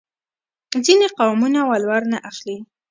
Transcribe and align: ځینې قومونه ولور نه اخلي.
ځینې 0.85 1.07
قومونه 1.17 1.59
ولور 1.69 2.01
نه 2.11 2.17
اخلي. 2.29 2.57